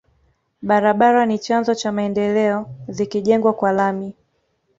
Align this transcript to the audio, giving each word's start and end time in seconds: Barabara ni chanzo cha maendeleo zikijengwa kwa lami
Barabara 0.61 1.25
ni 1.25 1.39
chanzo 1.39 1.75
cha 1.75 1.91
maendeleo 1.91 2.69
zikijengwa 2.87 3.53
kwa 3.53 3.71
lami 3.71 4.13